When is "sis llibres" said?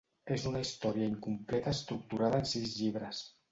2.55-3.25